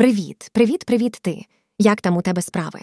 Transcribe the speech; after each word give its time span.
Привіт, 0.00 0.50
привіт, 0.52 0.84
привіт, 0.84 1.18
ти. 1.22 1.44
Як 1.78 2.00
там 2.00 2.16
у 2.16 2.22
тебе 2.22 2.42
справи? 2.42 2.80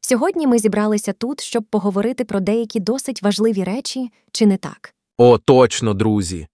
Сьогодні 0.00 0.46
ми 0.46 0.58
зібралися 0.58 1.12
тут, 1.12 1.40
щоб 1.40 1.64
поговорити 1.64 2.24
про 2.24 2.40
деякі 2.40 2.80
досить 2.80 3.22
важливі 3.22 3.64
речі, 3.64 4.10
чи 4.32 4.46
не 4.46 4.56
так? 4.56 4.94
О, 5.18 5.38
точно, 5.38 5.94
друзі. 5.94 6.46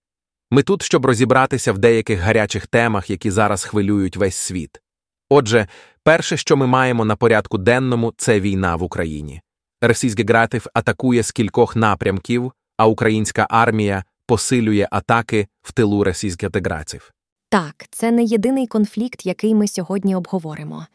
Ми 0.51 0.63
тут, 0.63 0.81
щоб 0.81 1.05
розібратися 1.05 1.73
в 1.73 1.77
деяких 1.77 2.19
гарячих 2.19 2.67
темах, 2.67 3.09
які 3.09 3.31
зараз 3.31 3.63
хвилюють 3.63 4.17
весь 4.17 4.35
світ. 4.35 4.81
Отже, 5.29 5.67
перше, 6.03 6.37
що 6.37 6.57
ми 6.57 6.67
маємо 6.67 7.05
на 7.05 7.15
порядку 7.15 7.57
денному, 7.57 8.13
це 8.17 8.39
війна 8.39 8.75
в 8.75 8.83
Україні. 8.83 9.41
Російський 9.81 10.25
гратив 10.25 10.67
атакує 10.73 11.23
з 11.23 11.31
кількох 11.31 11.75
напрямків, 11.75 12.51
а 12.77 12.87
українська 12.87 13.47
армія 13.49 14.03
посилює 14.27 14.87
атаки 14.91 15.47
в 15.61 15.71
тилу 15.71 16.03
російських 16.03 16.49
деграців. 16.49 17.13
Так, 17.49 17.85
це 17.91 18.11
не 18.11 18.23
єдиний 18.23 18.67
конфлікт, 18.67 19.25
який 19.25 19.55
ми 19.55 19.67
сьогодні 19.67 20.15
обговоримо. 20.15 20.85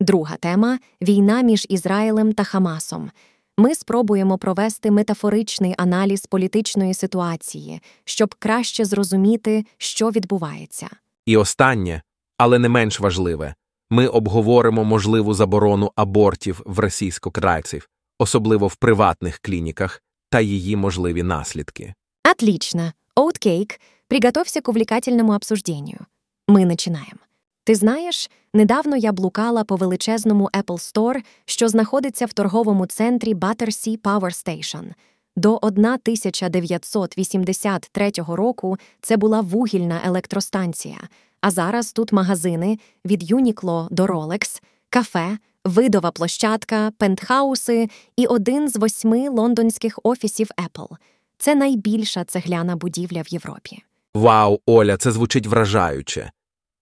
Друга 0.00 0.36
тема 0.36 0.78
війна 1.02 1.42
між 1.42 1.66
Ізраїлем 1.68 2.32
та 2.32 2.44
Хамасом. 2.44 3.10
Ми 3.56 3.74
спробуємо 3.74 4.38
провести 4.38 4.90
метафоричний 4.90 5.74
аналіз 5.78 6.26
політичної 6.26 6.94
ситуації, 6.94 7.80
щоб 8.04 8.34
краще 8.38 8.84
зрозуміти, 8.84 9.64
що 9.78 10.10
відбувається. 10.10 10.88
І 11.26 11.36
останнє, 11.36 12.02
але 12.36 12.58
не 12.58 12.68
менш 12.68 13.00
важливе, 13.00 13.54
ми 13.90 14.06
обговоримо 14.06 14.84
можливу 14.84 15.34
заборону 15.34 15.92
абортів 15.96 16.62
в 16.66 16.78
російсько-крайців, 16.78 17.88
особливо 18.18 18.66
в 18.66 18.76
приватних 18.76 19.38
клініках, 19.38 20.02
та 20.30 20.40
її 20.40 20.76
можливі 20.76 21.22
наслідки. 21.22 21.94
Отлично. 22.30 22.92
Оуткейк, 23.14 23.80
приготовься 24.08 24.60
к 24.60 24.68
увлекательному 24.68 25.32
обсуждению. 25.32 26.06
Мы 26.48 26.64
начинаем. 26.64 27.18
Ти 27.64 27.74
знаєш, 27.74 28.30
недавно 28.54 28.96
я 28.96 29.12
блукала 29.12 29.64
по 29.64 29.76
величезному 29.76 30.50
Apple 30.54 30.94
Store, 30.94 31.22
що 31.44 31.68
знаходиться 31.68 32.26
в 32.26 32.32
торговому 32.32 32.86
центрі 32.86 33.34
Battersea 33.34 33.98
Power 33.98 34.20
Station. 34.20 34.92
До 35.36 35.58
1983 35.62 38.12
року 38.28 38.76
це 39.00 39.16
була 39.16 39.40
вугільна 39.40 40.00
електростанція, 40.04 40.98
а 41.40 41.50
зараз 41.50 41.92
тут 41.92 42.12
магазини 42.12 42.78
від 43.04 43.32
Uniqlo 43.32 43.86
до 43.90 44.06
Rolex, 44.06 44.62
кафе, 44.90 45.38
видова 45.64 46.10
площадка, 46.10 46.92
пентхауси 46.98 47.88
і 48.16 48.26
один 48.26 48.68
з 48.68 48.76
восьми 48.76 49.28
лондонських 49.28 49.98
офісів 50.02 50.48
Apple. 50.68 50.96
Це 51.38 51.54
найбільша 51.54 52.24
цегляна 52.24 52.76
будівля 52.76 53.22
в 53.22 53.28
Європі. 53.28 53.82
Вау, 54.18 54.60
Оля, 54.66 54.96
це 54.96 55.12
звучить 55.12 55.46
вражаюче. 55.46 56.30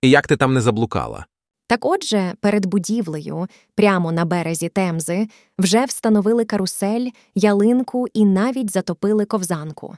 І 0.02 0.10
як 0.10 0.26
ти 0.26 0.36
там 0.36 0.54
не 0.54 0.60
заблукала? 0.60 1.26
Так 1.66 1.84
отже, 1.84 2.34
перед 2.40 2.66
будівлею, 2.66 3.46
прямо 3.74 4.12
на 4.12 4.24
березі 4.24 4.68
Темзи, 4.68 5.28
вже 5.58 5.84
встановили 5.84 6.44
карусель, 6.44 7.08
ялинку 7.34 8.06
і 8.14 8.24
навіть 8.24 8.70
затопили 8.72 9.24
ковзанку. 9.24 9.96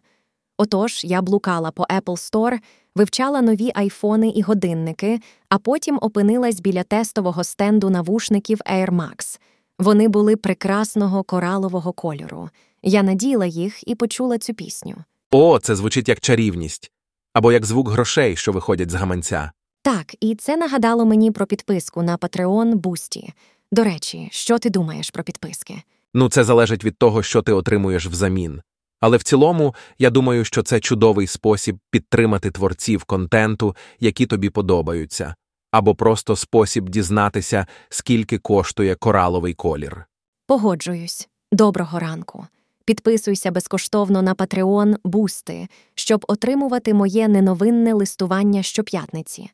Отож, 0.56 1.05
я 1.05 1.22
блукала 1.22 1.70
по 1.70 1.83
Apple 1.83 2.03
Store, 2.33 2.58
вивчала 2.95 3.42
нові 3.42 3.70
айфони 3.75 4.28
і 4.28 4.42
годинники, 4.42 5.20
а 5.48 5.58
потім 5.58 5.98
опинилась 6.02 6.61
біля 6.61 6.83
тестового 6.83 7.45
стенду 7.45 7.91
навушників 7.91 8.58
Air 8.58 8.91
Max. 8.91 9.41
Вони 9.78 10.08
були 10.08 10.36
прекрасного 10.36 11.23
коралового 11.23 11.92
кольору. 11.92 12.50
Я 12.83 13.02
наділа 13.02 13.47
їх 13.47 13.89
і 13.89 13.95
почула 13.95 14.39
цю 14.39 14.55
пісню. 14.55 14.95
О, 15.30 15.58
це 15.58 15.77
звучить 15.77 16.08
як 16.08 16.20
чарівність, 16.20 16.91
або 17.39 17.53
як 17.53 17.67
звук 17.67 17.89
грошей, 17.89 18.36
що 18.36 18.53
виходять 18.53 18.91
з 18.91 18.94
гаманця. 18.94 19.53
Так, 19.83 20.14
і 20.20 20.34
це 20.34 20.56
нагадало 20.56 21.06
мені 21.06 21.31
про 21.31 21.47
підписку 21.47 22.03
на 22.03 22.17
Patreon 22.17 22.75
Boosty. 22.75 23.28
До 23.72 23.84
речі, 23.84 24.28
що 24.33 24.58
ти 24.58 24.70
думаєш 24.70 25.11
про 25.11 25.25
підписки? 25.25 25.83
Ну, 26.14 26.28
це 26.28 26.45
залежить 26.45 26.84
від 26.84 26.98
того, 26.98 27.22
що 27.22 27.42
ти 27.42 27.53
отримуєш 27.53 28.06
взамін. 28.06 28.62
Але 29.00 29.17
в 29.17 29.22
цілому, 29.22 29.74
я 29.98 30.11
думаю, 30.11 30.45
що 30.45 30.62
це 30.62 30.80
чудовий 30.80 31.27
спосіб 31.27 31.79
підтримати 31.90 32.51
творців 32.51 33.05
контенту, 33.05 33.77
які 34.01 34.27
тобі 34.27 34.51
подобаються, 34.51 35.35
або 35.70 35.95
просто 35.95 36.36
спосіб 36.36 36.89
дізнатися, 36.89 37.67
скільки 37.89 38.39
коштує 38.39 38.95
кораловий 38.95 39.55
колір. 39.55 40.05
Погоджуюсь. 40.46 41.29
Доброго 41.52 41.98
ранку. 41.98 42.46
Підписуйся 42.88 43.50
безкоштовно 43.50 44.22
на 44.22 44.34
Patreon 44.34 44.96
Бусти, 45.04 45.68
щоб 45.94 46.24
отримувати 46.28 46.94
моє 46.94 47.28
неновинне 47.28 47.94
листування 47.94 48.62
щоп'ятниці. 48.62 49.50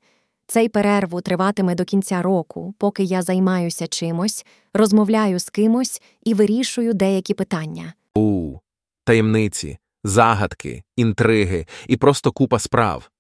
Цей 0.46 0.68
перерву 0.68 1.20
триватиме 1.20 1.74
до 1.74 1.84
кінця 1.84 2.22
року, 2.22 2.74
поки 2.78 3.02
я 3.02 3.22
займаюся 3.22 3.86
чимось, 3.86 4.46
розмовляю 4.74 5.38
з 5.38 5.50
кимось 5.50 6.02
і 6.24 6.34
вирішую 6.34 6.94
деякі 6.94 7.34
питання. 7.34 7.94
У 8.14 8.58
таємниці, 9.04 9.78
загадки, 10.04 10.82
інтриги 10.96 11.66
і 11.86 11.96
просто 11.96 12.32
купа 12.32 12.58
справ. 12.58 13.10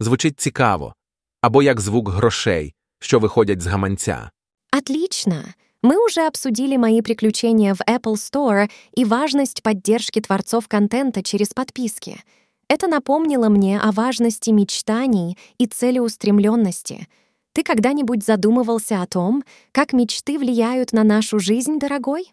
Звучить 0.00 0.40
цікаво, 0.40 0.94
або 1.40 1.62
як 1.62 1.80
звук 1.80 2.08
грошей, 2.08 2.74
що 2.98 3.18
виходять 3.18 3.60
з 3.60 3.66
гаманця. 3.66 4.30
Отлично! 4.78 5.42
Мы 5.82 5.96
уже 6.04 6.26
обсудили 6.26 6.76
мои 6.76 7.00
приключения 7.00 7.74
в 7.74 7.80
Apple 7.80 8.14
Store 8.14 8.70
и 8.94 9.04
важность 9.06 9.62
поддержки 9.62 10.20
творцов 10.20 10.68
контента 10.68 11.22
через 11.22 11.48
подписки. 11.48 12.22
Это 12.68 12.86
напомнило 12.86 13.48
мне 13.48 13.80
о 13.80 13.90
важности 13.90 14.50
мечтаний 14.50 15.38
и 15.56 15.66
целеустремленности. 15.66 17.08
Ты 17.54 17.62
когда-нибудь 17.62 18.24
задумывался 18.24 19.00
о 19.00 19.06
том, 19.06 19.42
как 19.72 19.94
мечты 19.94 20.38
влияют 20.38 20.92
на 20.92 21.02
нашу 21.02 21.38
жизнь, 21.38 21.78
дорогой? 21.78 22.30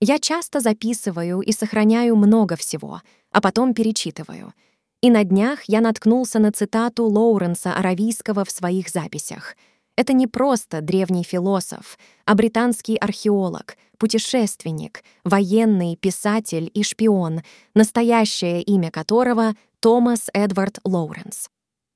Я 0.00 0.18
часто 0.18 0.60
записываю 0.60 1.40
и 1.40 1.52
сохраняю 1.52 2.16
много 2.16 2.56
всего, 2.56 3.00
а 3.32 3.40
потом 3.40 3.72
перечитываю. 3.72 4.52
И 5.00 5.10
на 5.10 5.24
днях 5.24 5.60
я 5.68 5.80
наткнулся 5.80 6.38
на 6.38 6.52
цитату 6.52 7.06
Лоуренса 7.06 7.72
Аравийского 7.72 8.44
в 8.44 8.50
своих 8.50 8.90
записях— 8.90 9.56
это 9.96 10.12
не 10.12 10.26
просто 10.26 10.80
древний 10.80 11.24
философ, 11.24 11.98
а 12.24 12.34
британский 12.34 12.96
археолог, 12.96 13.76
путешественник, 13.98 15.04
военный, 15.24 15.96
писатель 15.96 16.70
и 16.74 16.82
шпион, 16.82 17.42
настоящее 17.74 18.62
имя 18.62 18.90
которого 18.90 19.54
Томас 19.80 20.30
Эдвард 20.32 20.78
Лоуренс. 20.84 21.48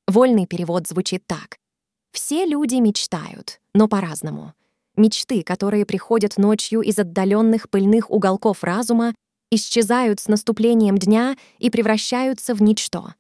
Вольный 0.07 0.47
перевод 0.47 0.87
звучит 0.87 1.27
так. 1.27 1.59
«Все 2.13 2.47
люди 2.47 2.77
мечтают, 2.77 3.61
но 3.75 3.89
по-разному. 3.89 4.55
Мечты, 4.97 5.43
которые 5.43 5.87
приходят 5.87 6.39
ночью 6.39 6.81
из 6.81 6.99
отдаленных 6.99 7.69
пыльных 7.69 8.11
уголков 8.11 8.65
разума, 8.65 9.15
исчезают 9.51 10.21
с 10.21 10.29
наступлением 10.29 10.99
дня 10.99 11.37
и 11.59 11.71
превращаются 11.71 12.55
в 12.55 12.63
ничто. 12.63 13.15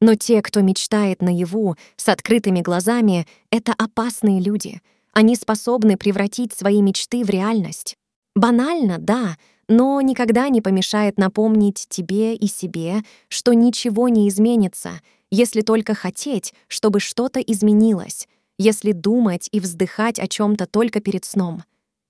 Но 0.00 0.14
те, 0.14 0.40
кто 0.40 0.62
мечтает 0.62 1.20
наяву, 1.20 1.76
с 1.96 2.08
открытыми 2.08 2.60
глазами, 2.60 3.26
это 3.50 3.74
опасные 3.76 4.40
люди. 4.40 4.80
Они 5.12 5.36
способны 5.36 5.96
превратить 5.96 6.52
свои 6.54 6.80
мечты 6.80 7.22
в 7.22 7.30
реальность. 7.30 7.96
Банально, 8.34 8.98
да, 8.98 9.36
но 9.68 10.00
никогда 10.00 10.48
не 10.48 10.62
помешает 10.62 11.18
напомнить 11.18 11.86
тебе 11.88 12.34
и 12.34 12.46
себе, 12.46 13.02
что 13.28 13.52
ничего 13.52 14.08
не 14.08 14.28
изменится, 14.28 15.00
если 15.30 15.60
только 15.60 15.94
хотеть, 15.94 16.54
чтобы 16.66 17.00
что-то 17.00 17.40
изменилось, 17.40 18.26
если 18.58 18.92
думать 18.92 19.48
и 19.52 19.60
вздыхать 19.60 20.18
о 20.18 20.28
чем-то 20.28 20.66
только 20.66 21.00
перед 21.00 21.24
сном. 21.24 21.64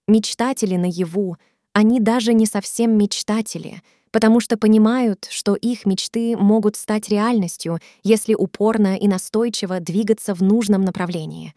Мечтатели 0.07 0.77
наяву, 0.77 1.37
они 1.73 2.01
даже 2.01 2.35
не 2.35 2.47
совсем 2.47 2.97
мечтатели— 2.97 3.83
потому 4.12 4.40
что 4.40 4.58
понимают, 4.58 5.28
что 5.30 5.56
их 5.56 5.86
мечты 5.86 6.38
могут 6.38 6.76
стать 6.76 7.10
реальностью, 7.10 7.80
если 8.04 8.34
упорно 8.34 8.96
и 8.96 9.08
настойчиво 9.08 9.80
двигаться 9.80 10.34
в 10.34 10.42
нужном 10.42 10.82
направлении. 10.82 11.54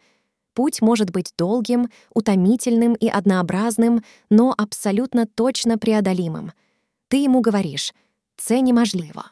Путь 0.53 0.81
может 0.81 1.09
быть 1.11 1.33
долгим, 1.37 1.89
утомительным 2.13 2.95
и 2.95 3.07
однообразным, 3.07 4.03
но 4.29 4.53
абсолютно 4.57 5.25
точно 5.25 5.77
преодолимим. 5.77 6.51
Ти 7.07 7.17
йому 7.23 7.41
говориш 7.41 7.93
це 8.35 8.61
неможливо. 8.61 9.23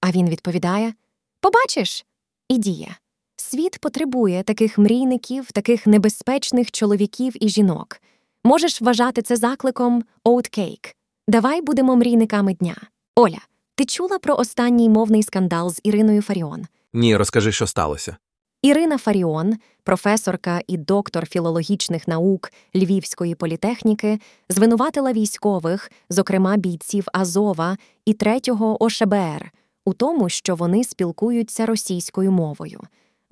А 0.00 0.10
він 0.10 0.30
відповідає 0.30 0.94
Побачиш 1.40 2.06
і 2.48 2.58
діє. 2.58 2.96
Світ 3.36 3.78
потребує 3.78 4.42
таких 4.42 4.78
мрійників, 4.78 5.52
таких 5.52 5.86
небезпечних 5.86 6.70
чоловіків 6.70 7.44
і 7.44 7.48
жінок. 7.48 8.00
Можеш 8.44 8.82
вважати 8.82 9.22
це 9.22 9.36
закликом 9.36 10.04
«Oatcake» 10.24 10.94
Давай 11.29 11.61
будемо 11.61 11.95
мрійниками 11.95 12.53
дня. 12.53 12.75
Оля, 13.15 13.37
ти 13.75 13.85
чула 13.85 14.19
про 14.19 14.35
останній 14.35 14.89
мовний 14.89 15.23
скандал 15.23 15.73
з 15.73 15.79
Іриною 15.83 16.21
Фаріон? 16.21 16.65
Ні, 16.93 17.17
розкажи, 17.17 17.51
що 17.51 17.67
сталося. 17.67 18.17
Ірина 18.61 18.97
Фаріон, 18.97 19.53
професорка 19.83 20.61
і 20.67 20.77
доктор 20.77 21.27
філологічних 21.27 22.07
наук 22.07 22.51
Львівської 22.75 23.35
політехніки, 23.35 24.19
звинуватила 24.49 25.13
військових, 25.13 25.91
зокрема 26.09 26.57
бійців 26.57 27.05
Азова 27.13 27.77
і 28.05 28.13
третього 28.13 28.83
ОШБР, 28.83 29.51
у 29.85 29.93
тому, 29.93 30.29
що 30.29 30.55
вони 30.55 30.83
спілкуються 30.83 31.65
російською 31.65 32.31
мовою. 32.31 32.79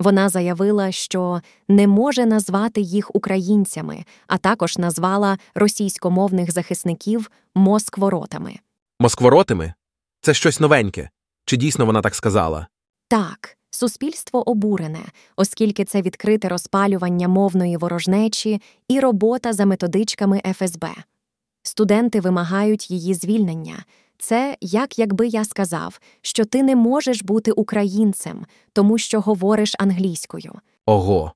Вона 0.00 0.28
заявила, 0.28 0.92
що 0.92 1.40
не 1.68 1.86
може 1.86 2.26
назвати 2.26 2.80
їх 2.80 3.14
українцями, 3.14 4.04
а 4.26 4.38
також 4.38 4.78
назвала 4.78 5.38
російськомовних 5.54 6.52
захисників 6.52 7.30
москворотами. 7.54 8.54
Москворотими? 9.00 9.74
Це 10.20 10.34
щось 10.34 10.60
новеньке. 10.60 11.10
Чи 11.44 11.56
дійсно 11.56 11.86
вона 11.86 12.00
так 12.02 12.14
сказала? 12.14 12.66
Так, 13.08 13.56
суспільство 13.70 14.50
обурене, 14.50 15.02
оскільки 15.36 15.84
це 15.84 16.02
відкрите 16.02 16.48
розпалювання 16.48 17.28
мовної 17.28 17.76
ворожнечі 17.76 18.62
і 18.88 19.00
робота 19.00 19.52
за 19.52 19.66
методичками 19.66 20.42
ФСБ. 20.54 20.88
Студенти 21.62 22.20
вимагають 22.20 22.90
її 22.90 23.14
звільнення. 23.14 23.84
Це 24.18 24.56
як 24.60 24.98
якби 24.98 25.26
я 25.26 25.44
сказав, 25.44 26.00
що 26.22 26.44
ти 26.44 26.62
не 26.62 26.76
можеш 26.76 27.22
бути 27.22 27.52
українцем, 27.52 28.46
тому 28.72 28.98
що 28.98 29.20
говориш 29.20 29.74
англійською. 29.78 30.52
Ого. 30.86 31.32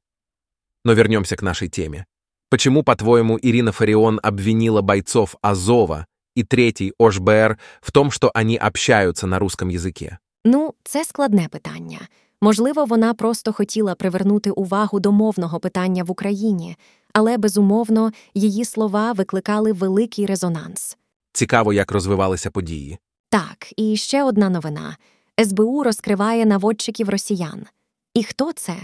Но 0.85 0.95
вернемся 0.95 1.37
к 1.37 1.45
нашей 1.45 1.69
теме. 1.69 2.05
Почему, 2.51 2.83
по-твоему, 2.83 3.39
Ирина 3.43 3.73
Фарион 3.73 4.21
обвинила 4.23 4.83
бойцов 4.83 5.37
Азова 5.43 6.07
и 6.35 6.43
третий 6.43 6.93
ОШБР 6.99 7.59
в 7.81 7.93
том, 7.93 8.11
что 8.11 8.31
они 8.35 8.59
общаются 8.59 9.27
на 9.27 9.39
русском 9.39 9.69
языке? 9.71 10.19
Ну, 10.45 10.75
це 10.85 11.05
складне 11.05 11.49
питання. 11.51 11.99
Можливо, 12.41 12.85
вона 12.85 13.15
просто 13.15 13.53
хотіла 13.53 13.95
привернути 13.95 14.51
увагу 14.51 15.01
до 15.01 15.13
мовного 15.13 15.61
питання 15.61 16.05
в 16.05 16.11
Україні, 16.11 16.77
але 17.13 17.39
безумовно 17.39 18.13
її 18.35 18.65
слова 18.65 19.13
викликали 19.13 19.73
великий 19.73 20.27
резонанс. 20.27 20.97
Цікаво, 21.33 21.73
як 21.73 21.93
розвивалися 21.93 22.51
події. 22.51 22.99
Так, 23.31 23.73
і 23.77 23.97
ще 23.97 24.25
одна 24.25 24.49
новина: 24.49 24.97
СБУ 25.45 25.83
розкриває 25.83 26.47
наводчиків 26.47 27.09
росіян. 27.09 27.67
І 28.15 28.25
хто 28.25 28.53
це? 28.53 28.77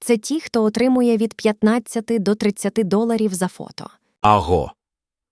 Це 0.00 0.16
ті, 0.16 0.40
хто 0.40 0.64
отримує 0.64 1.16
від 1.16 1.34
15 1.34 2.04
до 2.22 2.34
30 2.34 2.72
доларів 2.74 3.34
за 3.34 3.48
фото. 3.48 3.90
Аго. 4.20 4.72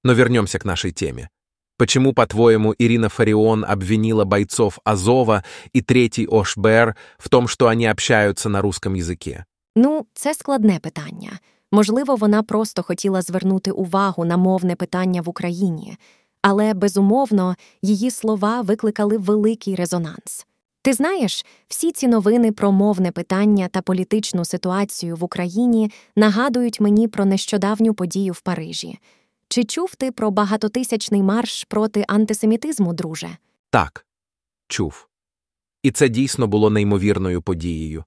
Но 0.05 0.15
вернемся 0.15 0.59
к 0.59 0.69
нашей 0.69 0.93
теме. 0.93 1.29
Почему, 1.77 2.13
по-твоему, 2.15 2.75
Ирина 2.79 3.09
Фарион 3.09 3.65
обвинила 3.65 4.25
бойцов 4.25 4.79
Азова 4.85 5.43
и 5.73 5.81
третий 5.81 6.27
ОШБР 6.27 6.95
в 7.19 7.29
том, 7.29 7.49
что 7.49 7.67
они 7.67 7.91
общаются 7.91 8.49
на 8.49 8.61
русском 8.61 8.95
языке? 8.95 9.45
Ну, 9.77 10.07
це 10.15 10.35
складне 10.35 10.79
питання. 10.79 11.39
Можливо, 11.73 12.17
вона 12.17 12.43
просто 12.43 12.83
хотіла 12.83 13.23
звернути 13.23 13.71
увагу 13.71 14.25
на 14.25 14.37
мовне 14.37 14.77
питання 14.77 15.23
в 15.23 15.29
Україні, 15.29 15.97
але 16.47 16.75
безумовно 16.75 17.57
її 17.83 18.11
слова 18.11 18.61
викликали 18.61 19.19
великий 19.19 19.75
резонанс. 19.75 20.47
Ти 20.83 20.93
знаєш, 20.93 21.47
всі 21.69 21.93
ці 21.93 22.09
новини 22.09 22.53
про 22.53 22.73
мовне 22.73 23.11
питання 23.11 23.69
та 23.69 23.83
політичну 23.83 24.45
ситуацію 24.45 25.17
в 25.17 25.25
Україні 25.25 25.91
нагадують 26.17 26.81
мені 26.81 27.09
про 27.09 27.25
нещодавню 27.25 27.95
подію 27.95 28.33
в 28.33 28.41
Парижі. 28.41 28.99
Чи 29.49 29.65
чув 29.65 29.95
ти 29.95 30.13
про 30.13 30.31
багатотисячний 30.31 31.23
марш 31.23 31.65
проти 31.65 32.05
антисемітизму, 32.09 32.93
друже? 32.93 33.29
Так, 33.71 34.07
чув. 34.69 35.09
І 35.83 35.91
це 35.91 36.09
дійсно 36.09 36.47
було 36.47 36.71
неймовірною 36.71 37.43
подією. 37.43 38.05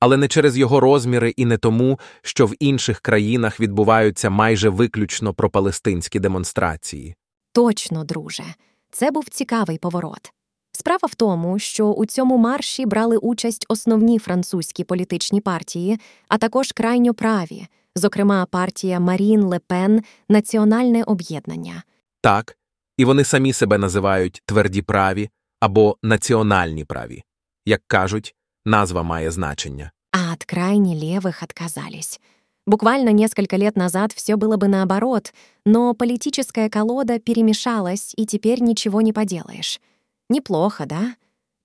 Але 0.00 0.16
не 0.16 0.28
через 0.28 0.58
його 0.58 0.80
розміри 0.80 1.34
і 1.36 1.44
не 1.44 1.58
тому, 1.58 1.98
що 2.22 2.46
в 2.46 2.54
інших 2.60 3.00
країнах 3.00 3.60
відбуваються 3.60 4.30
майже 4.30 4.68
виключно 4.68 5.34
пропалестинські 5.34 6.20
демонстрації. 6.20 7.14
Точно, 7.52 8.04
друже, 8.04 8.44
це 8.90 9.10
був 9.10 9.28
цікавий 9.28 9.78
поворот. 9.78 10.32
Справа 10.72 11.08
в 11.10 11.14
тому, 11.14 11.58
що 11.58 11.86
у 11.86 12.06
цьому 12.06 12.38
марші 12.38 12.86
брали 12.86 13.16
участь 13.16 13.66
основні 13.68 14.18
французькі 14.18 14.84
політичні 14.84 15.40
партії, 15.40 15.98
а 16.28 16.38
також 16.38 16.72
крайньо 16.72 17.14
праві, 17.14 17.66
зокрема 17.96 18.46
партія 18.46 19.00
Марін 19.00 19.42
Ле 19.42 19.58
Пен 19.58 20.02
Національне 20.28 21.02
об'єднання. 21.04 21.82
Так, 22.20 22.58
і 22.96 23.04
вони 23.04 23.24
самі 23.24 23.52
себе 23.52 23.78
називають 23.78 24.42
тверді 24.46 24.82
праві 24.82 25.30
або 25.60 25.96
національні 26.02 26.84
праві. 26.84 27.22
Як 27.66 27.82
кажуть, 27.86 28.34
назва 28.64 29.02
має 29.02 29.30
значення. 29.30 29.90
А 30.12 30.32
от 30.32 30.44
крайне 30.44 30.94
левых 30.94 31.44
отказались. 31.44 32.20
Буквально 32.66 33.10
несколько 33.12 33.56
лет 33.56 33.76
назад 33.76 34.12
все 34.12 34.36
было 34.36 34.56
бы 34.56 34.68
наоборот, 34.68 35.32
но 35.66 35.94
политическая 35.94 36.70
колода 36.70 37.18
перемешалась, 37.18 38.14
и 38.16 38.24
теперь 38.24 38.62
ничего 38.62 39.00
не 39.00 39.12
поделаешь. 39.12 39.80
Неплохо, 40.28 40.86
да? 40.86 41.16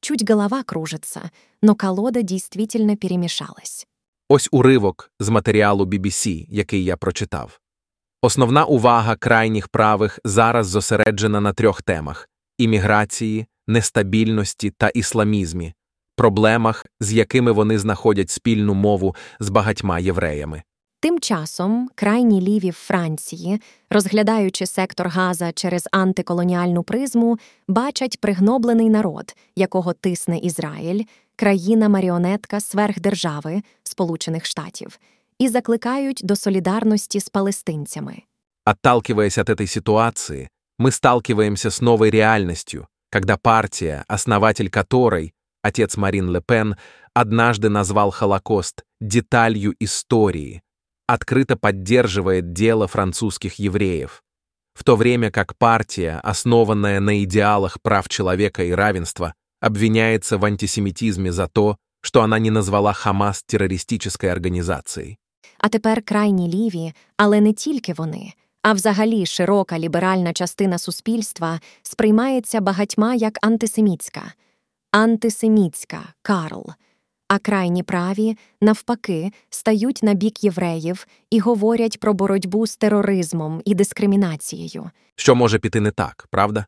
Чуть 0.02 0.24
голова 0.24 0.64
кружится, 0.64 1.32
но 1.62 1.76
колода 1.76 2.24
действительно 2.24 2.96
перемешалась. 2.96 3.88
Ось 4.30 4.50
уривок 4.52 5.12
з 5.20 5.30
матеріалу 5.30 5.86
BBC, 5.86 6.46
який 6.50 6.84
я 6.84 6.98
прочитав. 6.98 7.60
Основна 8.22 8.66
увага 8.66 9.16
крайніх 9.16 9.68
правих 9.68 10.20
зараз 10.24 10.68
зосереджена 10.68 11.42
на 11.42 11.54
трьох 11.54 11.82
темах: 11.82 12.30
імміграції, 12.58 13.46
нестабільності 13.68 14.72
та 14.78 14.90
ісламізмі, 14.90 15.74
проблемах, 16.16 16.86
з 17.00 17.14
якими 17.14 17.52
вони 17.52 17.80
знаходять 17.80 18.30
спільну 18.30 18.74
мову 18.74 19.16
з 19.40 19.50
багатьма 19.50 20.00
євреями. 20.00 20.64
Тим 21.03 21.21
часом 21.21 21.91
крайні 21.95 22.41
ліві 22.41 22.71
в 22.71 22.75
Франції, 22.75 23.61
розглядаючи 23.91 24.67
сектор 24.67 25.09
Газа 25.09 25.53
через 25.53 25.89
антиколоніальну 25.93 26.83
призму, 26.83 27.39
бачать 27.69 28.21
пригноблений 28.21 28.91
народ, 28.91 29.35
якого 29.57 29.93
тисне 29.93 30.39
Ізраїль, 30.39 31.05
країна-маріонетка 31.37 32.61
сверхдержави 32.61 33.63
Сполучених 33.83 34.47
Штатів, 34.47 34.99
і 35.39 35.49
закликають 35.49 36.21
до 36.25 36.37
солідарності 36.37 37.21
з 37.21 37.29
палестинцями. 37.29 38.23
Отталкиваясь 38.65 39.39
от 39.39 39.51
этой 39.51 39.67
ситуации, 39.67 40.49
мы 40.79 40.93
сталкиваемся 40.93 41.71
с 41.71 41.81
новой 41.81 42.11
реальностью, 42.11 42.87
когда 43.11 43.37
партия, 43.37 44.05
основатель 44.09 44.69
которой, 44.69 45.33
отец 45.63 45.97
Марин 45.97 46.31
Ле 46.31 46.41
Пен, 46.41 46.77
однажды 47.15 47.69
назвал 47.69 48.11
Холокост 48.13 48.85
деталью 49.01 49.75
истории, 49.81 50.63
открыто 51.08 51.56
поддерживает 51.56 52.54
дело 52.54 52.88
французских 52.88 53.56
евреев, 53.56 54.24
в 54.74 54.84
то 54.84 54.96
время 54.96 55.32
как 55.32 55.56
партия, 55.56 56.20
основанная 56.24 57.00
на 57.00 57.24
идеалах 57.24 57.82
прав 57.82 58.08
человека 58.10 58.64
и 58.64 58.72
равенства, 58.72 59.34
обвиняется 59.60 60.38
в 60.38 60.46
антисемитизме 60.46 61.32
за 61.32 61.48
то, 61.48 61.78
что 62.02 62.22
она 62.22 62.38
не 62.40 62.52
назвала 62.52 62.94
Хамас 62.94 63.44
террористической 63.44 64.32
организацией. 64.32 65.18
А 65.58 65.70
тепер 65.70 66.02
крайні 66.02 66.48
ліві, 66.48 66.94
але 67.18 67.42
не 67.42 67.54
тільки 67.54 67.94
вони, 67.94 68.34
а 68.62 68.74
взагалі 68.74 69.26
широка 69.26 69.80
ліберальна 69.80 70.34
частина 70.34 70.78
суспільства 70.78 71.60
сприймається 71.82 72.62
багатьма 72.62 73.16
як 73.16 73.38
антисемітська. 73.42 74.34
Антисемітська 74.92 76.00
Карл. 76.22 76.66
А 77.28 77.40
крайні 77.40 77.84
праві, 77.84 78.38
навпаки, 78.62 79.32
стають 79.50 80.04
на 80.04 80.14
бік 80.14 80.44
євреїв 80.44 81.08
і 81.30 81.40
говорять 81.40 82.00
про 82.00 82.14
боротьбу 82.14 82.68
з 82.68 82.78
тероризмом 82.78 83.62
і 83.66 83.76
дискримінацією. 83.76 84.92
Що 85.16 85.36
може 85.36 85.60
піти 85.60 85.80
не 85.80 85.92
так, 85.92 86.28
правда? 86.30 86.66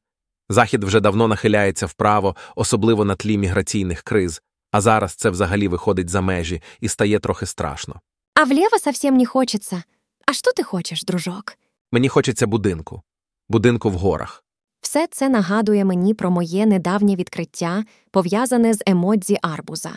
Захід 0.50 0.84
вже 0.84 1.00
давно 1.00 1.28
нахиляється 1.28 1.86
вправо, 1.86 2.36
особливо 2.56 3.06
на 3.06 3.16
тлі 3.16 3.38
міграційних 3.38 4.02
криз, 4.02 4.42
а 4.72 4.82
зараз 4.82 5.16
це 5.16 5.30
взагалі 5.30 5.68
виходить 5.68 6.10
за 6.10 6.22
межі 6.22 6.62
і 6.82 6.88
стає 6.88 7.20
трохи 7.20 7.46
страшно. 7.46 8.02
А 8.36 8.44
вліво 8.44 8.80
совсем 8.80 9.18
не 9.18 9.26
хочеться. 9.26 9.84
А 10.26 10.34
що 10.34 10.52
ти 10.52 10.64
хочеш, 10.64 11.04
дружок? 11.04 11.58
Мені 11.92 12.10
хочеться 12.10 12.48
будинку, 12.48 13.02
будинку 13.50 13.90
в 13.90 13.94
горах. 13.94 14.44
Все 14.82 15.08
це 15.12 15.30
нагадує 15.30 15.86
мені 15.86 16.14
про 16.14 16.32
моє 16.32 16.66
недавнє 16.66 17.16
відкриття, 17.16 17.84
пов'язане 18.12 18.74
з 18.74 18.84
емодзі 18.86 19.38
арбуза. 19.42 19.92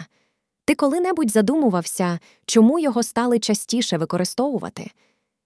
Ти 0.65 0.75
коли-небудь 0.75 1.31
задумувався, 1.31 2.19
чому 2.47 2.79
його 2.79 3.03
стали 3.03 3.39
частіше 3.39 3.97
використовувати? 3.97 4.91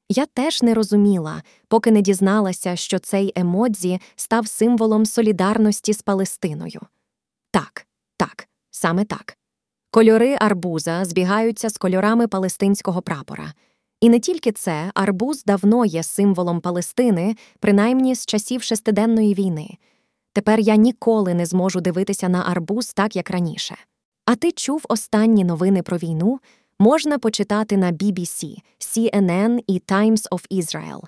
Я 0.08 0.26
теж 0.26 0.62
не 0.62 0.74
розуміла, 0.74 1.42
поки 1.68 1.90
не 1.90 2.00
дізналася, 2.00 2.76
що 2.76 2.98
цей 2.98 3.32
емодзі 3.36 4.00
став 4.16 4.46
символом 4.46 5.06
солідарності 5.06 5.92
з 5.92 6.02
Палестиною. 6.02 6.80
Так, 7.50 7.86
так, 8.16 8.48
саме 8.70 9.04
так. 9.04 9.36
Кольори 9.90 10.36
арбуза 10.40 11.04
збігаються 11.04 11.70
з 11.70 11.78
кольорами 11.78 12.28
палестинського 12.28 13.02
прапора. 13.02 13.52
І 14.00 14.08
не 14.08 14.20
тільки 14.20 14.52
це, 14.52 14.90
арбуз 14.94 15.44
давно 15.44 15.84
є 15.84 16.02
символом 16.02 16.60
Палестини, 16.60 17.36
принаймні 17.60 18.14
з 18.14 18.26
часів 18.26 18.62
шестиденної 18.62 19.34
війни. 19.34 19.68
Тепер 20.32 20.60
я 20.60 20.76
ніколи 20.76 21.34
не 21.34 21.46
зможу 21.46 21.80
дивитися 21.80 22.28
на 22.28 22.42
арбуз 22.42 22.92
так, 22.92 23.16
як 23.16 23.30
раніше. 23.30 23.76
А 24.26 24.34
ти 24.34 24.52
чув 24.52 24.84
останні 24.88 25.44
новини 25.44 25.82
про 25.82 25.96
війну? 25.96 26.38
Можна 26.78 27.18
почитати 27.18 27.76
на 27.76 27.92
BBC, 27.92 28.56
CNN 28.80 29.60
і 29.66 29.82
Times 29.88 30.28
of 30.28 30.62
Israel. 30.62 31.00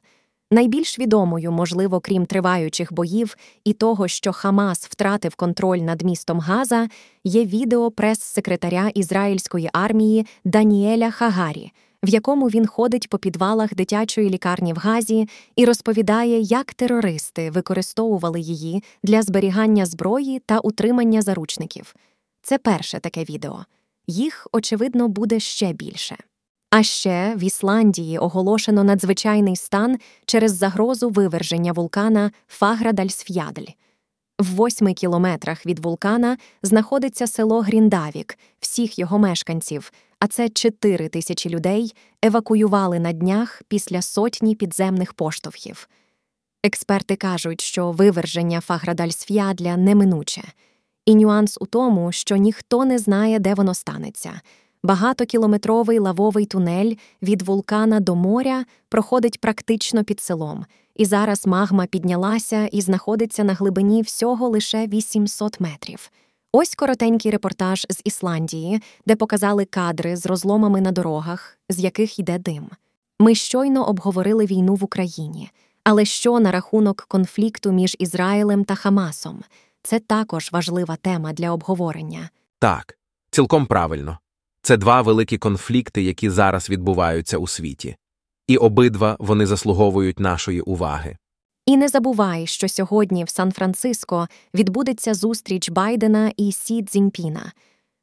Найбільш 0.51 0.99
відомою, 0.99 1.53
можливо, 1.53 2.01
крім 2.01 2.27
триваючих 2.27 2.93
боїв 2.93 3.37
і 3.65 3.73
того, 3.73 4.09
що 4.09 4.33
Хамас 4.33 4.87
втратив 4.87 5.35
контроль 5.35 5.79
над 5.79 6.03
містом 6.03 6.41
Газа, 6.41 6.89
є 7.25 7.45
відео 7.45 7.91
прес-секретаря 7.91 8.91
ізраїльської 8.95 9.71
армії 9.73 10.27
Даніеля 10.45 11.11
Хагарі, 11.11 11.73
в 12.03 12.09
якому 12.09 12.47
він 12.47 12.67
ходить 12.67 13.09
по 13.09 13.19
підвалах 13.19 13.75
дитячої 13.75 14.31
лікарні 14.31 14.73
в 14.73 14.77
Газі 14.77 15.29
і 15.57 15.65
розповідає, 15.65 16.41
як 16.41 16.75
терористи 16.75 17.51
використовували 17.51 18.41
її 18.41 18.83
для 19.03 19.23
зберігання 19.23 19.87
зброї 19.87 20.39
та 20.47 20.59
утримання 20.59 21.23
заручників. 21.23 21.95
Це 22.43 22.59
перше 22.59 23.01
таке 23.01 23.25
відео. 23.25 23.65
Їх, 24.07 24.47
очевидно, 24.53 25.09
буде 25.09 25.41
ще 25.41 25.73
більше. 25.73 26.17
А 26.71 26.83
ще 26.83 27.35
в 27.37 27.43
Ісландії 27.43 28.19
оголошено 28.19 28.85
надзвичайний 28.85 29.57
стан 29.57 29.99
через 30.27 30.57
загрозу 30.57 31.09
виверження 31.09 31.73
вулкана 31.73 32.33
Фаградальсф'ядль. 32.49 33.73
В 34.39 34.55
восьми 34.55 34.95
кілометрах 34.95 35.67
від 35.67 35.79
вулкана 35.79 36.39
знаходиться 36.63 37.27
село 37.27 37.61
Гріндавік, 37.61 38.39
всіх 38.61 38.99
його 38.99 39.19
мешканців, 39.19 39.93
а 40.21 40.27
це 40.27 40.49
чотири 40.49 41.09
тисячі 41.09 41.51
людей 41.51 41.95
евакуювали 42.23 42.99
на 42.99 43.13
днях 43.13 43.63
після 43.69 44.03
сотні 44.03 44.55
підземних 44.55 45.13
поштовхів. 45.13 45.89
Експерти 46.65 47.17
кажуть, 47.17 47.61
що 47.61 47.91
виверження 47.91 48.61
Фаградальсф'ядля 48.61 49.77
неминуче. 49.77 50.43
І 51.09 51.15
нюанс 51.15 51.59
у 51.61 51.67
тому, 51.67 52.13
що 52.13 52.37
ніхто 52.37 52.85
не 52.85 52.99
знає, 52.99 53.39
де 53.39 53.55
воно 53.55 53.75
станеться. 53.75 54.41
Багатокілометровий 54.83 55.99
лавовий 55.99 56.47
тунель 56.47 56.95
від 57.23 57.43
вулкана 57.43 58.01
до 58.01 58.15
моря 58.15 58.65
проходить 58.89 59.41
практично 59.41 60.05
під 60.05 60.21
селом, 60.21 60.65
і 60.97 61.05
зараз 61.05 61.47
магма 61.47 61.87
піднялася 61.87 62.67
і 62.67 62.81
знаходиться 62.81 63.45
на 63.45 63.55
глибині 63.55 64.03
всього 64.03 64.49
лише 64.49 64.87
800 64.87 65.61
метрів. 65.61 66.11
Ось 66.53 66.75
коротенький 66.75 67.31
репортаж 67.31 67.87
з 67.91 68.01
Ісландії, 68.05 68.83
де 69.07 69.17
показали 69.17 69.65
кадри 69.65 70.17
з 70.17 70.27
розломами 70.27 70.81
на 70.81 70.93
дорогах, 70.93 71.59
з 71.69 71.79
яких 71.79 72.19
йде 72.19 72.39
дим. 72.39 72.69
Ми 73.19 73.35
щойно 73.35 73.89
обговорили 73.89 74.47
війну 74.47 74.75
в 74.75 74.85
Україні, 74.85 75.51
але 75.85 76.05
що 76.05 76.41
на 76.41 76.53
рахунок 76.53 77.05
конфлікту 77.09 77.73
між 77.73 77.97
Ізраїлем 77.99 78.65
та 78.65 78.75
Хамасом? 78.75 79.43
Це 79.83 79.99
також 79.99 80.53
важлива 80.53 80.97
тема 80.97 81.33
для 81.33 81.51
обговорення. 81.51 82.31
Так, 82.59 82.99
цілком 83.31 83.67
правильно. 83.67 84.19
Це 84.63 84.77
два 84.77 85.03
великі 85.03 85.39
конфлікти, 85.39 86.03
які 86.03 86.31
зараз 86.31 86.71
відбуваються 86.71 87.39
у 87.39 87.47
світі. 87.47 87.97
І 88.47 88.57
обидва 88.57 89.17
вони 89.19 89.47
заслуговують 89.47 90.21
нашої 90.21 90.61
уваги. 90.61 91.17
І 91.67 91.77
не 91.77 91.89
забувай, 91.89 92.47
що 92.47 92.69
сьогодні 92.69 93.25
в 93.25 93.29
Сан-Франциско 93.29 94.29
відбудеться 94.55 95.15
зустріч 95.15 95.71
Байдена 95.71 96.33
і 96.37 96.53
Сі 96.53 96.83
Цзіньпіна. 96.83 97.53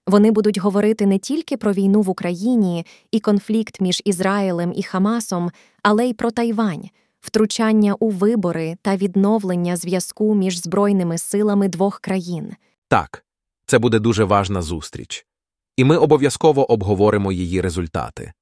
Вони 0.08 0.32
будуть 0.32 0.58
говорити 0.58 1.06
не 1.06 1.20
тільки 1.20 1.58
про 1.58 1.74
війну 1.74 2.02
в 2.02 2.10
Україні 2.10 2.86
і 3.12 3.20
конфлікт 3.20 3.82
між 3.82 4.02
Ізраїлем 4.06 4.74
і 4.76 4.84
Хамасом, 4.84 5.52
але 5.84 6.06
й 6.06 6.14
про 6.14 6.32
Тайвань, 6.32 6.90
втручання 7.26 7.94
у 7.94 8.10
вибори 8.10 8.78
та 8.82 8.96
відновлення 8.96 9.78
зв'язку 9.78 10.36
між 10.36 10.62
збройними 10.62 11.18
силами 11.18 11.68
двох 11.68 12.00
країн. 12.00 12.54
Так, 12.88 13.26
це 13.66 13.80
буде 13.80 14.00
дуже 14.00 14.24
важна 14.24 14.62
зустріч. 14.62 15.26
І 15.78 15.84
ми 15.84 15.98
обов'язково 15.98 16.72
обговоримо 16.72 17.32
її 17.32 17.62
результати. 17.62 18.34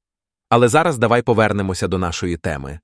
Але 0.49 0.67
зараз 0.67 0.97
давай 0.97 1.21
повернемося 1.21 1.87
до 1.87 1.97
нашої 1.97 2.37
теми. 2.37 2.79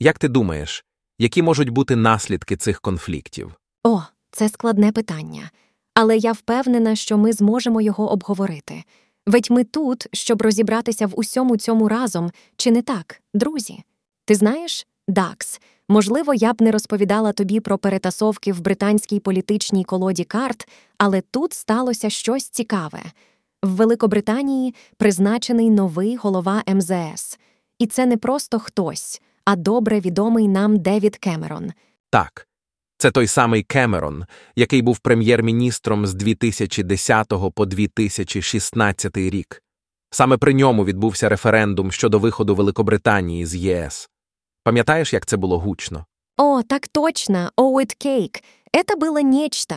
Як 0.00 0.18
ти 0.18 0.28
думаєш, 0.28 0.84
які 1.18 1.42
можуть 1.42 1.68
бути 1.68 1.96
наслідки 1.96 2.56
цих 2.56 2.80
конфліктів? 2.80 3.52
О, 3.84 4.02
це 4.30 4.48
складне 4.48 4.92
питання. 4.92 5.50
Але 5.94 6.16
я 6.16 6.32
впевнена, 6.32 6.96
що 6.96 7.18
ми 7.18 7.32
зможемо 7.32 7.80
його 7.80 8.12
обговорити. 8.12 8.84
Ведь 9.26 9.50
ми 9.50 9.64
тут, 9.64 10.06
щоб 10.12 10.42
розібратися 10.42 11.06
в 11.06 11.12
усьому 11.14 11.56
цьому 11.56 11.88
разом, 11.88 12.30
чи 12.56 12.70
не 12.70 12.82
так, 12.82 13.22
друзі? 13.34 13.82
Ти 14.24 14.34
знаєш, 14.34 14.86
Дакс, 15.10 15.60
можливо, 15.88 16.34
я 16.34 16.52
б 16.52 16.62
не 16.62 16.70
розповідала 16.70 17.32
тобі 17.32 17.60
про 17.60 17.78
перетасовки 17.78 18.52
в 18.52 18.60
британській 18.60 19.20
політичній 19.20 19.84
колоді 19.84 20.24
карт, 20.24 20.68
але 20.98 21.20
тут 21.20 21.52
сталося 21.52 22.10
щось 22.10 22.48
цікаве. 22.48 23.00
В 23.62 23.68
Великобританії 23.68 24.74
призначений 24.96 25.70
новий 25.70 26.16
голова 26.16 26.62
МЗС. 26.66 27.38
І 27.78 27.86
це 27.86 28.06
не 28.06 28.16
просто 28.16 28.58
хтось, 28.58 29.22
а 29.44 29.56
добре 29.56 30.00
відомий 30.00 30.48
нам 30.48 30.78
Девід 30.78 31.16
Кемерон. 31.16 31.72
Так, 32.10 32.48
це 32.98 33.10
той 33.10 33.26
самий 33.26 33.62
Кемерон, 33.62 34.24
який 34.56 34.82
був 34.82 34.98
прем'єр-міністром 34.98 36.06
з 36.06 36.14
2010 36.14 37.32
по 37.54 37.66
2016 37.66 39.16
рік. 39.16 39.62
Саме 40.10 40.36
при 40.36 40.54
ньому 40.54 40.84
відбувся 40.84 41.28
референдум 41.28 41.92
щодо 41.92 42.18
виходу 42.18 42.54
Великобританії 42.54 43.46
з 43.46 43.54
ЄС. 43.54 44.08
Пам'ятаєш, 44.63 45.13
як 45.13 45.25
це 45.25 45.37
було 45.37 45.59
гучно? 45.59 46.05
О, 46.37 46.63
так 46.63 46.87
точно, 46.87 47.51
Оуэт 47.57 47.95
Кейк. 47.97 48.43
Это 48.73 48.97
было 48.97 49.21
нечто. 49.21 49.75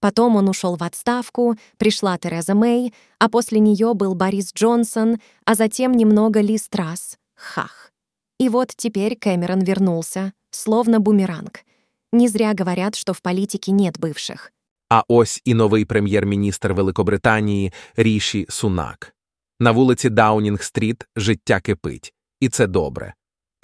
Потом 0.00 0.36
он 0.36 0.48
ушел 0.48 0.76
в 0.76 0.82
отставку, 0.82 1.54
пришла 1.76 2.18
Тереза 2.18 2.54
Мэй, 2.54 2.92
а 3.18 3.28
после 3.28 3.60
нее 3.60 3.94
был 3.94 4.14
Борис 4.14 4.52
Джонсон, 4.54 5.18
а 5.44 5.54
затем 5.54 5.92
немного 5.92 6.40
Ли 6.40 6.58
Страс. 6.58 7.18
Хах. 7.34 7.92
И 8.40 8.48
вот 8.48 8.72
теперь 8.76 9.16
Кэмерон 9.16 9.60
вернулся, 9.60 10.32
словно 10.50 10.98
бумеранг. 10.98 11.64
Не 12.12 12.28
зря 12.28 12.52
говорят, 12.58 12.96
что 12.96 13.12
в 13.12 13.20
политике 13.20 13.72
нет 13.72 13.98
бывших. 13.98 14.52
А 14.88 15.02
ось 15.08 15.42
і 15.44 15.54
новий 15.54 15.84
прем'єр-міністр 15.84 16.72
Великобританії 16.72 17.72
Ріші 17.96 18.46
Сунак. 18.48 19.14
На 19.60 19.70
вулиці 19.70 20.10
Даунінг-стріт 20.10 21.06
життя 21.16 21.60
кипить. 21.60 22.14
І 22.40 22.48
це 22.48 22.66
добре. 22.66 23.14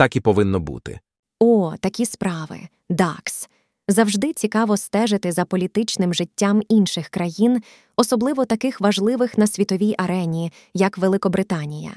Так 0.03 0.15
і 0.15 0.19
повинно 0.19 0.59
бути. 0.59 0.99
О, 1.39 1.73
такі 1.79 2.05
справи. 2.05 2.59
ДАКС. 2.89 3.49
Завжди 3.87 4.33
цікаво 4.33 4.77
стежити 4.77 5.31
за 5.31 5.45
політичним 5.45 6.13
життям 6.13 6.61
інших 6.69 7.09
країн, 7.09 7.61
особливо 7.95 8.45
таких 8.45 8.81
важливих 8.81 9.37
на 9.37 9.47
світовій 9.47 9.95
арені, 9.97 10.51
як 10.73 10.97
Великобританія. 10.97 11.91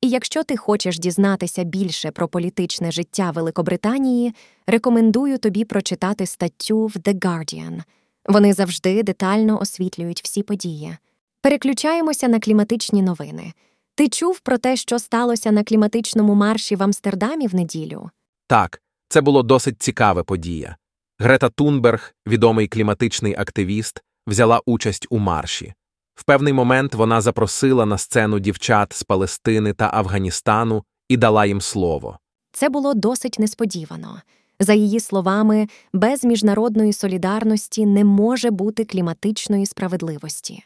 І 0.00 0.08
якщо 0.08 0.42
ти 0.42 0.56
хочеш 0.56 0.98
дізнатися 0.98 1.64
більше 1.64 2.10
про 2.10 2.28
політичне 2.28 2.90
життя 2.90 3.30
Великобританії, 3.30 4.34
рекомендую 4.66 5.38
тобі 5.38 5.64
прочитати 5.64 6.26
статтю 6.26 6.86
в 6.86 6.92
The 6.92 7.14
Guardian. 7.14 7.82
Вони 8.26 8.52
завжди 8.52 9.02
детально 9.02 9.60
освітлюють 9.60 10.22
всі 10.24 10.42
події. 10.42 10.96
Переключаємося 11.40 12.28
на 12.28 12.40
кліматичні 12.40 13.02
новини. 13.02 13.52
Ти 13.96 14.08
чув 14.08 14.40
про 14.40 14.58
те, 14.58 14.76
що 14.76 14.98
сталося 14.98 15.52
на 15.52 15.64
кліматичному 15.64 16.34
марші 16.34 16.76
в 16.76 16.82
Амстердамі 16.82 17.46
в 17.46 17.54
неділю? 17.54 18.10
Так, 18.46 18.82
це 19.08 19.20
було 19.20 19.42
досить 19.42 19.82
цікава 19.82 20.24
подія. 20.24 20.76
Грета 21.18 21.48
Тунберг, 21.48 22.14
відомий 22.26 22.68
кліматичний 22.68 23.34
активіст, 23.38 24.02
взяла 24.26 24.60
участь 24.66 25.06
у 25.10 25.18
марші. 25.18 25.74
В 26.14 26.24
певний 26.24 26.52
момент 26.52 26.94
вона 26.94 27.20
запросила 27.20 27.86
на 27.86 27.98
сцену 27.98 28.38
дівчат 28.38 28.92
з 28.92 29.02
Палестини 29.02 29.72
та 29.72 29.90
Афганістану 29.94 30.84
і 31.08 31.16
дала 31.16 31.46
їм 31.46 31.60
слово. 31.60 32.18
Це 32.52 32.68
було 32.68 32.94
досить 32.94 33.38
несподівано. 33.38 34.20
За 34.60 34.74
її 34.74 35.00
словами, 35.00 35.68
без 35.92 36.24
міжнародної 36.24 36.92
солідарності 36.92 37.86
не 37.86 38.04
може 38.04 38.50
бути 38.50 38.84
кліматичної 38.84 39.66
справедливості. 39.66 40.64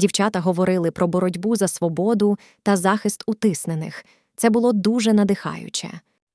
Дівчата 0.00 0.40
говорили 0.40 0.90
про 0.90 1.06
боротьбу 1.06 1.56
за 1.56 1.68
свободу 1.68 2.38
та 2.62 2.76
захист 2.76 3.22
утиснених. 3.26 4.04
Це 4.36 4.50
було 4.50 4.72
дуже 4.72 5.12
надихаюче. 5.12 5.90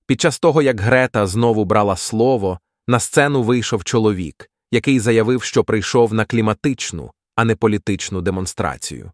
Під 0.05 0.22
час 0.22 0.39
того, 0.39 0.62
як 0.62 0.79
Грета 0.79 1.27
знову 1.27 1.65
брала 1.65 1.95
слово, 1.95 2.60
на 2.88 3.00
сцену 3.00 3.43
вийшов 3.43 3.84
чоловік, 3.84 4.50
який 4.72 5.00
заявив, 5.00 5.43
що 5.43 5.63
прийшов 5.63 6.13
на 6.13 6.25
кліматичну, 6.25 7.12
а 7.36 7.45
не 7.45 7.55
політичну 7.55 8.22
демонстрацію. 8.22 9.12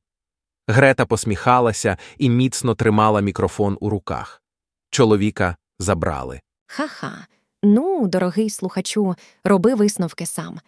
Грета 0.67 1.05
посміхалася 1.05 1.97
і 2.17 2.29
міцно 2.29 2.75
тримала 2.75 3.21
мікрофон 3.21 3.77
у 3.79 3.89
руках. 3.89 4.41
Чоловіка 4.89 5.55
забрали. 5.79 6.39
Ха-ха. 6.67 7.27
Ну, 7.63 8.07
дорогий 8.07 8.49
слухачу, 8.49 9.15
роби 9.43 9.73
висновки 9.73 10.25
сам. 10.25 10.59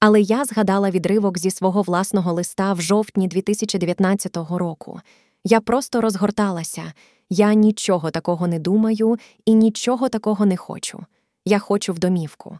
Але 0.00 0.20
я 0.20 0.44
згадала 0.44 0.90
відривок 0.90 1.38
зі 1.38 1.50
свого 1.50 1.82
власного 1.82 2.32
листа 2.32 2.72
в 2.72 2.80
жовтні 2.80 3.28
2019 3.28 4.36
року. 4.36 5.00
Я 5.44 5.60
просто 5.60 6.00
розгорталася. 6.00 6.92
Я 7.30 7.54
нічого 7.54 8.10
такого 8.10 8.46
не 8.46 8.58
думаю 8.58 9.16
і 9.44 9.54
нічого 9.54 10.08
такого 10.08 10.46
не 10.46 10.56
хочу. 10.56 11.04
Я 11.44 11.58
хочу 11.58 11.92
в 11.92 11.98
домівку. 11.98 12.58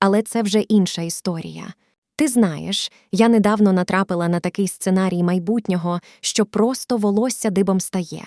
Але 0.00 0.22
це 0.22 0.42
вже 0.42 0.60
інша 0.60 1.02
історія. 1.02 1.74
Ти 2.16 2.28
знаєш, 2.28 2.92
я 3.12 3.28
недавно 3.28 3.72
натрапила 3.72 4.28
на 4.28 4.40
такий 4.40 4.68
сценарій 4.68 5.22
майбутнього, 5.22 6.00
що 6.20 6.46
просто 6.46 6.96
волосся 6.96 7.50
дибом 7.50 7.80
стає. 7.80 8.24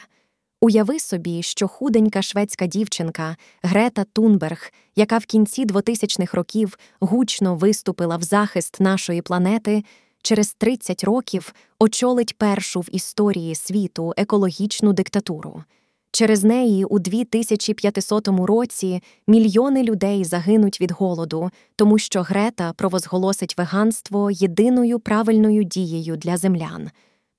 Уяви 0.64 1.00
собі, 1.00 1.44
що 1.44 1.68
худенька 1.68 2.22
шведська 2.22 2.68
дівчинка 2.68 3.38
Грета 3.64 4.06
Тунберг, 4.14 4.72
яка 4.96 5.18
в 5.18 5.26
кінці 5.26 5.66
2000-х 5.66 6.38
років 6.38 6.78
гучно 7.00 7.56
виступила 7.56 8.18
в 8.18 8.24
захист 8.24 8.80
нашої 8.80 9.22
планети, 9.22 9.84
через 10.22 10.54
30 10.54 11.04
років 11.04 11.54
очолить 11.80 12.38
першу 12.38 12.80
в 12.80 12.90
історії 12.92 13.56
світу 13.56 14.14
екологічну 14.18 14.94
диктатуру. 14.94 15.64
Через 16.12 16.44
неї 16.44 16.86
у 16.86 17.00
2500 17.00 18.28
році 18.28 19.04
мільйони 19.28 19.84
людей 19.84 20.24
загинуть 20.24 20.82
від 20.82 20.92
голоду, 20.92 21.50
тому 21.76 21.98
що 22.00 22.22
Грета 22.22 22.74
провозголосить 22.74 23.58
веганство 23.58 24.32
єдиною 24.32 25.00
правильною 25.00 25.64
дією 25.64 26.18
для 26.18 26.38
землян. 26.38 26.92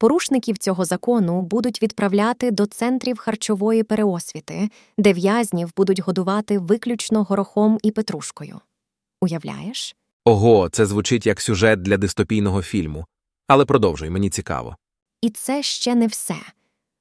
Порушників 0.03 0.59
цього 0.59 0.85
закону 0.85 1.43
будуть 1.43 1.83
відправляти 1.83 2.51
до 2.51 2.67
центрів 2.67 3.19
харчової 3.19 3.83
переосвіти, 3.83 4.69
де 4.99 5.13
в'язнів 5.13 5.71
будуть 5.77 6.01
годувати 6.01 6.59
виключно 6.59 7.23
горохом 7.23 7.79
і 7.83 7.91
петрушкою. 7.91 8.61
Уявляєш? 9.21 9.97
Ого, 10.25 10.69
це 10.69 10.87
звучить 10.87 11.27
як 11.27 11.41
сюжет 11.41 11.83
для 11.83 11.97
дистопійного 11.97 12.63
фільму. 12.63 13.07
Але 13.49 13.65
продовжуй, 13.65 14.11
мені 14.11 14.31
цікаво. 14.31 14.77
І 15.21 15.31
це 15.31 15.63
ще 15.63 15.95
не 15.95 16.07
все. 16.07 16.37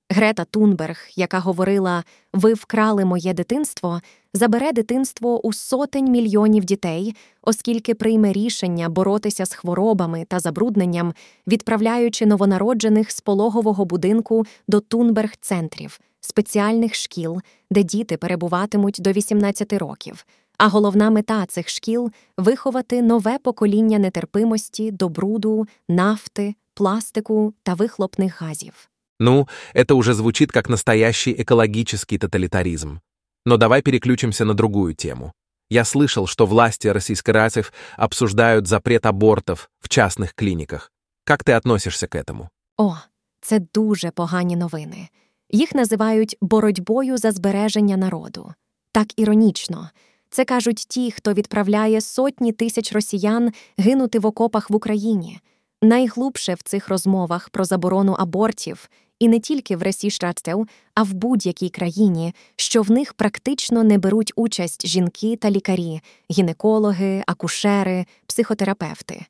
Грета 0.10 0.46
Тунберг, 0.46 0.98
яка 1.15 1.39
говорила 1.39 2.03
Ви 2.34 2.53
вкрали 2.53 3.05
моє 3.05 3.34
дитинство, 3.34 4.01
забере 4.34 4.72
дитинство 4.72 5.48
у 5.48 5.54
сотень 5.54 6.12
мільйонів 6.12 6.64
дітей, 6.66 7.16
оскільки 7.42 7.96
прийме 7.96 8.34
рішення 8.34 8.90
боротися 8.90 9.46
з 9.46 9.54
хворобами 9.54 10.26
та 10.28 10.40
забрудненням, 10.40 11.14
відправляючи 11.48 12.26
новонароджених 12.26 13.12
з 13.12 13.22
пологового 13.22 13.86
будинку 13.86 14.46
до 14.68 14.80
Тунберг 14.80 15.32
центрів, 15.42 16.00
спеціальних 16.20 16.96
шкіл, 16.96 17.42
де 17.72 17.84
діти 17.84 18.18
перебуватимуть 18.18 18.98
до 19.00 19.12
18 19.12 19.74
років. 19.74 20.26
А 20.58 20.68
головна 20.68 21.10
мета 21.10 21.46
цих 21.46 21.70
шкіл 21.70 22.12
виховати 22.38 23.02
нове 23.02 23.38
покоління 23.38 24.00
нетерпимості 24.00 24.92
до 24.92 25.10
бруду, 25.10 25.68
нафти, 25.90 26.56
пластику 26.74 27.54
та 27.64 27.74
вихлопних 27.74 28.42
газів. 28.42 28.90
Ну, 29.20 29.48
это 29.76 29.94
уже 29.94 30.14
звучит 30.14 30.52
как 30.52 30.70
настоящий 30.70 31.44
экологический 31.44 32.18
тоталитаризм. 32.18 32.98
Но 33.45 33.57
давай 33.57 33.83
переключимся 33.83 34.45
на 34.45 34.55
другую 34.55 34.95
тему. 34.95 35.33
Я 35.71 35.85
слышал, 35.85 36.26
что 36.26 36.47
власти 36.47 36.88
российских 36.88 37.73
обсуждают 37.97 38.66
запрет 38.66 39.07
абортов 39.07 39.69
в 39.81 39.88
частных 39.88 40.35
клиниках. 40.35 40.93
Как 41.25 41.43
ты 41.43 41.52
относишься 41.52 42.07
к 42.07 42.14
этому? 42.14 42.49
О, 42.76 42.97
це 43.40 43.61
дуже 43.75 44.11
погані 44.11 44.57
новини. 44.57 45.09
Їх 45.50 45.75
називають 45.75 46.37
боротьбою 46.40 47.19
за 47.19 47.33
збереження 47.33 47.97
народу. 47.97 48.55
Так 48.93 49.21
іронічно. 49.21 49.90
Це 50.31 50.45
кажуть 50.45 50.85
ті, 50.88 51.11
хто 51.11 51.33
відправляє 51.33 52.00
сотні 52.00 52.52
тисяч 52.52 52.93
росіян 52.93 53.52
гинути 53.78 54.19
в 54.19 54.26
окопах 54.26 54.71
в 54.71 54.75
Україні. 54.75 55.40
Найглубше 55.83 56.55
в 56.55 56.62
цих 56.62 56.88
розмовах 56.88 57.50
про 57.50 57.64
заборону 57.64 58.12
абортів 58.12 58.90
і 59.22 59.28
не 59.28 59.40
тільки 59.40 59.75
в 59.75 59.82
Ресіштратстел, 59.82 60.68
а 60.96 61.04
в 61.04 61.13
будь-якій 61.13 61.70
країні, 61.70 62.34
що 62.56 62.82
в 62.82 62.92
них 62.92 63.13
практично 63.13 63.84
не 63.84 63.98
беруть 63.98 64.34
участь 64.36 64.88
жінки 64.88 65.36
та 65.36 65.51
лікарі, 65.51 66.01
гінекологи, 66.32 67.24
акушери, 67.28 68.06
психотерапевти. 68.25 69.25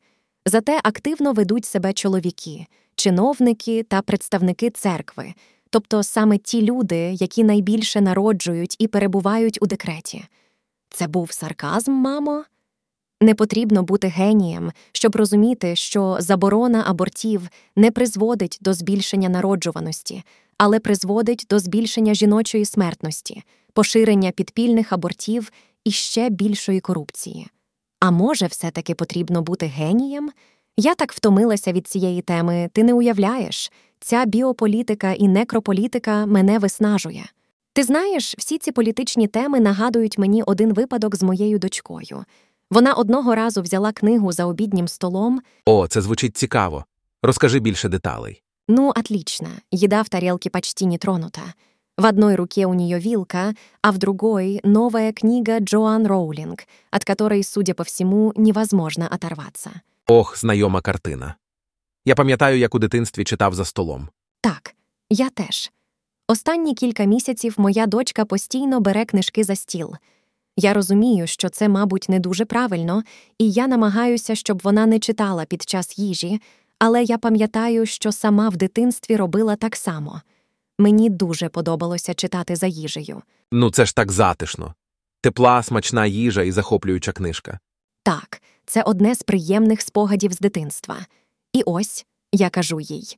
Зате 0.46 0.80
активно 0.84 1.34
ведуть 1.34 1.66
себе 1.66 1.94
чоловіки, 1.94 2.66
чиновники 2.96 3.84
та 3.84 4.02
представники 4.02 4.70
церкви, 4.70 5.34
тобто 5.70 6.04
саме 6.04 6.38
ті 6.38 6.62
люди, 6.62 6.98
які 6.98 7.44
найбільше 7.44 8.02
народжують 8.02 8.76
і 8.80 8.88
перебувають 8.88 9.58
у 9.62 9.66
декреті. 9.66 10.24
Це 10.90 11.08
був 11.08 11.32
сарказм, 11.32 11.92
мамо? 11.92 12.44
Не 13.22 13.36
потрібно 13.36 13.84
бути 13.84 14.08
генієм, 14.08 14.72
щоб 14.92 15.16
розуміти, 15.16 15.76
що 15.76 16.18
заборона 16.20 16.84
абортів 16.88 17.50
не 17.76 17.92
призводить 17.92 18.58
до 18.62 18.74
збільшення 18.74 19.30
народжуваності, 19.30 20.24
але 20.58 20.80
призводить 20.80 21.46
до 21.50 21.60
збільшення 21.60 22.14
жіночої 22.14 22.66
смертності, 22.66 23.44
поширення 23.74 24.32
підпільних 24.32 24.94
абортів 24.94 25.52
і 25.84 25.92
ще 25.92 26.30
більшої 26.30 26.80
корупції. 26.80 27.48
А 28.00 28.12
може, 28.12 28.46
все 28.48 28.72
таки 28.72 28.96
потрібно 28.96 29.42
бути 29.42 29.66
генієм? 29.66 30.32
Я 30.78 30.96
так 30.96 31.14
втомилася 31.14 31.72
від 31.72 31.88
цієї 31.88 32.22
теми, 32.22 32.70
ти 32.74 32.84
не 32.84 32.94
уявляєш, 32.94 33.72
ця 34.00 34.26
біополітика 34.26 35.14
і 35.14 35.28
некрополітика 35.28 36.26
мене 36.26 36.60
виснажує. 36.60 37.26
Ти 37.74 37.84
знаєш, 37.84 38.36
всі 38.38 38.58
ці 38.58 38.72
політичні 38.72 39.28
теми 39.28 39.60
нагадують 39.60 40.18
мені 40.18 40.44
один 40.44 40.74
випадок 40.74 41.16
з 41.16 41.24
моєю 41.24 41.60
дочкою. 41.60 42.26
Вона 42.72 42.94
одного 42.94 43.36
разу 43.36 43.62
взяла 43.62 43.92
книгу 43.92 44.32
за 44.32 44.46
обіднім 44.46 44.88
столом. 44.88 45.42
О, 45.66 45.88
це 45.88 46.02
звучить 46.02 46.38
цікаво. 46.38 46.86
Розкажи 47.24 47.60
більше 47.60 47.90
деталей. 47.90 48.44
Ну, 48.68 48.90
отлично. 48.90 49.48
Еда 49.74 50.02
в 50.02 50.10
тарелке 50.10 50.50
почти 50.50 50.86
не 50.86 50.98
тронута. 50.98 51.42
В 51.98 52.06
одной 52.06 52.36
руке 52.36 52.66
у 52.66 52.74
нее 52.74 53.00
вилка, 53.00 53.54
а 53.82 53.92
в 53.92 53.98
другой— 53.98 54.62
новая 54.64 55.12
книга 55.12 55.60
Джоан 55.60 56.08
Роулинг, 56.08 56.58
от 56.92 57.04
которой, 57.04 57.44
судя 57.44 57.74
по 57.74 57.84
всему, 57.84 58.34
невозможно 58.36 59.08
оторваться. 59.12 59.72
Ох, 60.08 60.38
знайома 60.38 60.82
картина. 60.82 61.36
Я 62.06 62.16
пам'ятаю, 62.16 62.58
як 62.58 62.76
у 62.76 62.80
дитинстві 62.80 63.24
читав 63.24 63.54
за 63.54 63.66
столом. 63.66 64.10
Так, 64.42 64.76
я 65.10 65.30
теж. 65.30 65.72
Останні 66.28 66.74
кілька 66.74 67.04
місяців 67.04 67.56
моя 67.58 67.88
дочка 67.88 68.26
постійно 68.26 68.80
бере 68.80 69.06
книжки 69.06 69.44
за 69.44 69.56
стіл. 69.56 69.96
Я 70.58 70.74
розумію, 70.74 71.28
що 71.28 71.50
це, 71.50 71.70
мабуть, 71.70 72.10
не 72.10 72.20
дуже 72.20 72.46
правильно, 72.46 73.04
і 73.38 73.52
я 73.52 73.68
намагаюся, 73.68 74.36
щоб 74.36 74.62
вона 74.64 74.86
не 74.86 75.00
читала 75.00 75.46
під 75.46 75.62
час 75.62 76.00
їжі, 76.00 76.42
але 76.80 77.04
я 77.04 77.18
пам'ятаю, 77.18 77.86
що 77.86 78.12
сама 78.12 78.50
в 78.50 78.58
дитинстві 78.58 79.16
робила 79.16 79.56
так 79.56 79.76
само. 79.76 80.22
Мені 80.80 81.10
дуже 81.10 81.50
подобалося 81.50 82.14
читати 82.14 82.56
за 82.56 82.68
їжею. 82.68 83.22
Ну, 83.52 83.72
це 83.72 83.86
ж 83.86 83.96
так 83.96 84.12
затишно. 84.12 84.74
Тепла, 85.22 85.64
смачна 85.64 86.06
їжа 86.06 86.44
і 86.44 86.52
захоплююча 86.52 87.12
книжка. 87.12 87.60
Так, 88.04 88.42
це 88.66 88.82
одне 88.84 89.16
з 89.16 89.24
приємних 89.24 89.82
спогадів 89.82 90.34
з 90.34 90.40
дитинства. 90.40 90.98
І 91.54 91.64
ось 91.66 92.06
я 92.32 92.50
кажу 92.50 92.80
їй: 92.80 93.18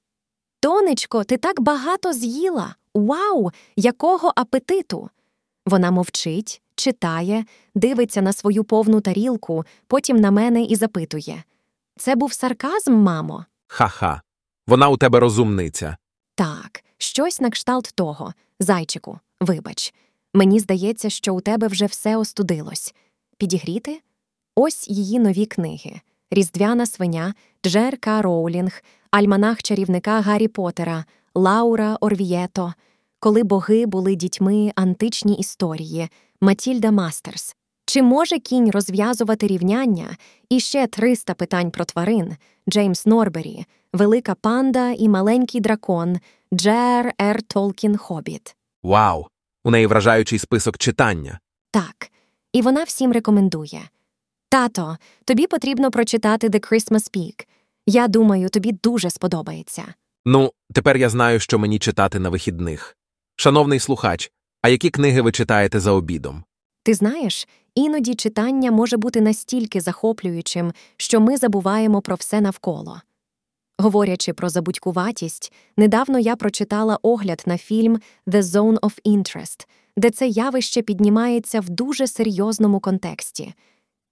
Тонечко, 0.60 1.24
ти 1.24 1.38
так 1.38 1.62
багато 1.62 2.14
з'їла. 2.14 2.76
Вау, 2.94 3.52
якого 3.76 4.34
апетиту! 4.36 5.10
Вона 5.66 5.92
мовчить, 5.92 6.62
читає, 6.76 7.46
дивиться 7.76 8.22
на 8.22 8.34
свою 8.34 8.64
повну 8.64 9.02
тарілку, 9.02 9.66
потім 9.88 10.18
на 10.18 10.32
мене 10.32 10.64
і 10.64 10.76
запитує 10.76 11.44
Це 11.98 12.16
був 12.16 12.34
сарказм, 12.34 12.94
мамо? 12.94 13.46
Ха-ха. 13.68 14.22
Вона 14.68 14.90
у 14.90 14.98
тебе 14.98 15.20
розумниця. 15.20 15.98
Так, 16.36 16.84
щось 16.98 17.42
на 17.42 17.50
кшталт 17.50 17.92
того. 17.96 18.34
Зайчику, 18.60 19.20
вибач. 19.42 19.94
Мені 20.34 20.60
здається, 20.60 21.10
що 21.10 21.36
у 21.36 21.42
тебе 21.42 21.68
вже 21.68 21.86
все 21.86 22.18
остудилось. 22.18 22.96
Підігріти? 23.38 24.02
Ось 24.56 24.90
її 24.90 25.20
нові 25.20 25.46
книги: 25.46 26.02
Різдвяна 26.32 26.86
свиня, 26.86 27.34
Джер 27.66 27.98
К. 27.98 28.22
Роулінг, 28.22 28.82
Альманах 29.12 29.64
чарівника 29.64 30.22
Гаррі 30.22 30.48
Поттера, 30.48 31.06
Лаура 31.36 31.98
Орвієто, 32.02 32.74
Коли 33.24 33.44
боги 33.44 33.86
були 33.86 34.16
дітьми 34.16 34.72
античні 34.76 35.36
історії, 35.36 36.10
Матільда 36.42 36.92
Мастерс. 36.92 37.56
Чи 37.86 38.02
може 38.02 38.40
кінь 38.40 38.72
розв'язувати 38.72 39.48
рівняння 39.48 40.18
і 40.50 40.60
ще 40.60 40.88
300 40.88 41.34
питань 41.34 41.72
про 41.72 41.86
тварин 41.86 42.36
Джеймс 42.70 43.06
Норбері, 43.06 43.66
Велика 43.94 44.36
панда 44.36 44.92
і 44.92 45.10
маленький 45.10 45.62
дракон 45.62 46.18
Джер 46.54 47.14
Р. 47.22 47.42
Толкін 47.42 47.98
Хобіт. 47.98 48.56
Вау! 48.84 49.28
У 49.64 49.72
неї 49.72 49.88
вражаючий 49.88 50.40
список 50.40 50.78
читання. 50.78 51.40
Так, 51.72 52.12
і 52.54 52.62
вона 52.62 52.84
всім 52.84 53.12
рекомендує. 53.12 53.82
Тато, 54.50 54.98
тобі 55.26 55.48
потрібно 55.48 55.92
прочитати 55.92 56.50
The 56.50 56.72
Christmas 56.72 57.18
Peak. 57.18 57.48
Я 57.88 58.08
думаю, 58.08 58.50
тобі 58.50 58.72
дуже 58.84 59.10
сподобається. 59.10 59.84
Ну, 60.26 60.52
тепер 60.74 60.98
я 60.98 61.10
знаю, 61.10 61.40
що 61.40 61.60
мені 61.60 61.80
читати 61.80 62.20
на 62.20 62.30
вихідних. 62.30 62.98
Шановний 63.36 63.80
слухач, 63.80 64.32
а 64.62 64.70
які 64.70 64.90
книги 64.90 65.22
ви 65.22 65.32
читаєте 65.32 65.80
за 65.80 65.92
обідом? 65.92 66.44
Ти 66.84 66.94
знаєш, 66.94 67.48
іноді 67.76 68.16
читання 68.16 68.72
може 68.72 68.98
бути 68.98 69.22
настільки 69.22 69.82
захоплюючим, 69.82 70.74
що 70.98 71.22
ми 71.22 71.38
забуваємо 71.38 72.02
про 72.02 72.16
все 72.16 72.42
навколо. 72.42 73.02
Говорячи 73.78 74.34
про 74.34 74.50
забудькуватість, 74.50 75.54
недавно 75.78 76.20
я 76.20 76.36
прочитала 76.36 77.00
огляд 77.02 77.44
на 77.46 77.58
фільм 77.58 78.00
The 78.28 78.42
Zone 78.42 78.80
of 78.80 79.02
Interest, 79.06 79.68
де 79.98 80.10
це 80.10 80.28
явище 80.28 80.82
піднімається 80.82 81.60
в 81.60 81.70
дуже 81.70 82.08
серйозному 82.08 82.80
контексті. 82.80 83.54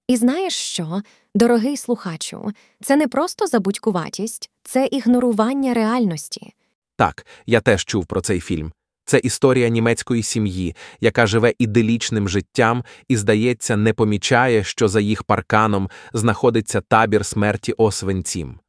І 0.08 0.18
знаєш 0.18 0.54
що, 0.54 1.02
дорогий 1.36 1.78
слухачу, 1.78 2.52
це 2.84 2.96
не 2.96 3.08
просто 3.08 3.48
забудькуватість, 3.48 4.50
це 4.64 4.86
ігнорування 4.92 5.74
реальності. 5.74 6.54
Так, 6.96 7.26
я 7.46 7.62
теж 7.62 7.86
чув 7.86 8.06
про 8.06 8.22
цей 8.22 8.40
фільм. 8.40 8.72
Це 9.06 9.18
історія 9.18 9.70
німецької 9.70 10.24
сім'ї, 10.24 10.76
яка 11.02 11.28
живе 11.28 11.54
іделічним 11.60 12.30
життям 12.30 12.84
і, 13.08 13.18
здається, 13.18 13.78
не 13.78 13.94
помічає, 13.94 14.64
що 14.64 14.88
за 14.88 15.00
їх 15.00 15.24
парканом 15.24 15.90
знаходиться 16.14 16.82
табір 16.82 17.26
смерті 17.26 17.74
Освенцім. 17.78 18.60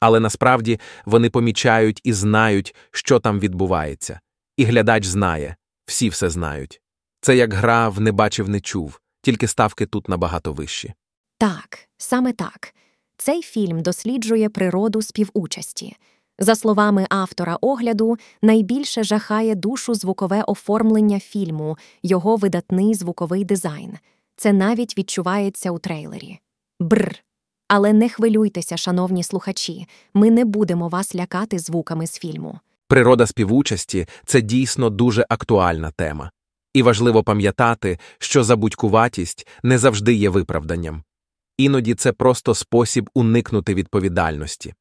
Але 0.00 0.20
насправді 0.20 0.80
вони 1.04 1.30
помічають 1.30 2.00
і 2.04 2.12
знають, 2.12 2.74
що 2.90 3.18
там 3.18 3.40
відбувається. 3.40 4.20
І 4.56 4.64
глядач 4.64 5.04
знає, 5.04 5.56
всі 5.86 6.08
все 6.08 6.30
знають. 6.30 6.80
Це 7.20 7.36
як 7.36 7.54
гра 7.54 7.88
в 7.88 8.00
не 8.00 8.12
бачив, 8.12 8.48
не 8.48 8.60
чув, 8.60 9.00
тільки 9.22 9.46
ставки 9.46 9.86
тут 9.86 10.08
набагато 10.08 10.52
вищі. 10.52 10.94
Так, 11.38 11.78
саме 11.96 12.32
так. 12.32 12.74
Цей 13.16 13.42
фільм 13.42 13.82
досліджує 13.82 14.48
природу 14.48 15.02
співучасті. 15.02 15.96
За 16.38 16.54
словами 16.54 17.06
автора 17.10 17.58
огляду, 17.60 18.16
найбільше 18.42 19.04
жахає 19.04 19.54
душу 19.54 19.94
звукове 19.94 20.42
оформлення 20.42 21.20
фільму, 21.20 21.78
його 22.02 22.36
видатний 22.36 22.94
звуковий 22.94 23.44
дизайн. 23.44 23.98
Це 24.36 24.52
навіть 24.52 24.98
відчувається 24.98 25.70
у 25.70 25.78
трейлері. 25.78 26.38
Бр. 26.80 27.14
Але 27.68 27.92
не 27.92 28.08
хвилюйтеся, 28.08 28.76
шановні 28.76 29.22
слухачі, 29.22 29.86
ми 30.14 30.30
не 30.30 30.44
будемо 30.44 30.88
вас 30.88 31.14
лякати 31.14 31.58
звуками 31.58 32.06
з 32.06 32.18
фільму. 32.18 32.58
Природа 32.88 33.26
співучасті 33.26 34.06
це 34.26 34.40
дійсно 34.40 34.90
дуже 34.90 35.26
актуальна 35.28 35.90
тема. 35.90 36.30
І 36.74 36.82
важливо 36.82 37.22
пам'ятати, 37.22 37.98
що 38.18 38.44
забудькуватість 38.44 39.48
не 39.62 39.78
завжди 39.78 40.14
є 40.14 40.28
виправданням. 40.28 41.02
Іноді 41.58 41.94
це 41.94 42.12
просто 42.12 42.54
спосіб 42.54 43.10
уникнути 43.14 43.74
відповідальності. 43.74 44.74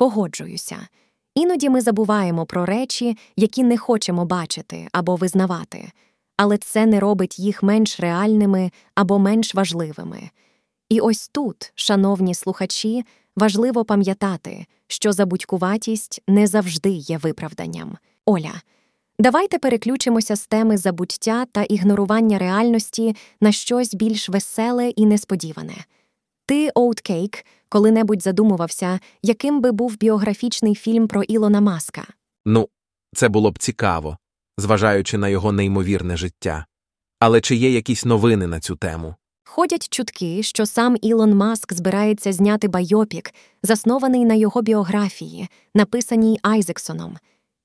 Погоджуюся. 0.00 0.88
Іноді 1.34 1.70
ми 1.70 1.80
забуваємо 1.80 2.46
про 2.46 2.66
речі, 2.66 3.16
які 3.36 3.62
не 3.62 3.78
хочемо 3.78 4.24
бачити 4.24 4.88
або 4.92 5.16
визнавати, 5.16 5.92
але 6.36 6.58
це 6.58 6.86
не 6.86 7.00
робить 7.00 7.38
їх 7.38 7.62
менш 7.62 8.00
реальними 8.00 8.70
або 8.94 9.18
менш 9.18 9.54
важливими. 9.54 10.30
І 10.88 11.00
ось 11.00 11.28
тут, 11.28 11.72
шановні 11.74 12.34
слухачі, 12.34 13.04
важливо 13.36 13.84
пам'ятати, 13.84 14.66
що 14.86 15.12
забудькуватість 15.12 16.22
не 16.28 16.46
завжди 16.46 16.90
є 16.90 17.18
виправданням. 17.18 17.96
Оля, 18.26 18.62
давайте 19.18 19.58
переключимося 19.58 20.36
з 20.36 20.46
теми 20.46 20.76
забуття 20.76 21.44
та 21.52 21.62
ігнорування 21.62 22.38
реальності 22.38 23.16
на 23.40 23.52
щось 23.52 23.94
більш 23.94 24.28
веселе 24.28 24.88
і 24.88 25.06
несподіване. 25.06 25.84
Ти, 26.50 26.70
Оуткейк, 26.74 27.46
коли-небудь 27.68 28.22
задумувався, 28.22 29.00
яким 29.22 29.60
би 29.60 29.72
був 29.72 29.96
біографічний 29.96 30.74
фільм 30.74 31.08
про 31.08 31.22
Ілона 31.22 31.60
Маска? 31.60 32.02
Ну, 32.44 32.68
це 33.14 33.28
було 33.28 33.50
б 33.50 33.58
цікаво, 33.58 34.18
зважаючи 34.58 35.18
на 35.18 35.28
його 35.28 35.52
неймовірне 35.52 36.16
життя. 36.16 36.66
Але 37.18 37.40
чи 37.40 37.56
є 37.56 37.70
якісь 37.70 38.04
новини 38.04 38.46
на 38.46 38.60
цю 38.60 38.76
тему? 38.76 39.14
Ходять 39.44 39.88
чутки, 39.88 40.42
що 40.42 40.66
сам 40.66 40.96
Ілон 41.02 41.34
Маск 41.34 41.72
збирається 41.72 42.32
зняти 42.32 42.68
байопік, 42.68 43.34
заснований 43.62 44.24
на 44.24 44.34
його 44.34 44.62
біографії, 44.62 45.48
написаній 45.74 46.38
Айзексоном. 46.42 47.18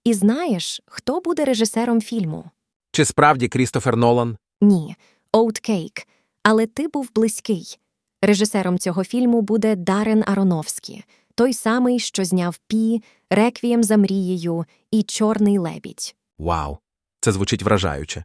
І 0.04 0.14
знаєш, 0.14 0.82
хто 0.86 1.20
буде 1.20 1.46
режисером 1.46 2.02
фільму? 2.02 2.46
Чи 2.92 3.06
справді 3.06 3.48
Крістофер 3.48 3.98
Нолан? 3.98 4.38
Ні, 4.62 4.96
Оуткейк. 5.32 6.08
Але 6.44 6.68
ти 6.68 6.88
був 6.88 7.10
близький. 7.16 7.80
Режисером 8.22 8.80
цього 8.80 9.04
фільму 9.04 9.42
буде 9.42 9.76
Дарен 9.76 10.24
Аронофскі, 10.28 11.04
той 11.36 11.54
самий, 11.54 12.00
що 12.00 12.26
зняв 12.26 12.58
Пі, 12.68 13.04
Реквієм 13.30 13.84
за 13.84 13.98
мрією 13.98 14.66
і 14.92 15.04
Чорний 15.04 15.58
лебідь. 15.58 16.16
Вау, 16.38 16.78
це 17.22 17.32
звучить 17.32 17.64
вражаюче. 17.64 18.24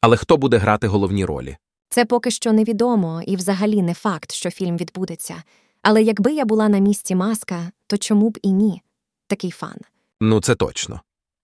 Але 0.00 0.16
хто 0.16 0.36
буде 0.36 0.58
грати 0.58 0.86
головні 0.86 1.24
ролі? 1.24 1.56
Це 1.88 2.04
поки 2.04 2.30
що 2.30 2.52
невідомо 2.52 3.22
і 3.26 3.36
взагалі 3.36 3.82
не 3.82 3.94
факт, 3.94 4.32
що 4.32 4.50
фільм 4.50 4.76
відбудеться. 4.76 5.42
Але 5.82 6.02
якби 6.02 6.32
я 6.32 6.44
була 6.44 6.68
на 6.68 6.78
місці 6.78 7.14
маска, 7.14 7.70
то 7.86 7.96
чому 7.96 8.30
б 8.30 8.38
і 8.42 8.52
ні? 8.52 8.82
Такий 9.26 9.50
fun. 9.50 9.76
Ну, 10.20 10.40
це 10.40 10.54
точно. 10.54 11.00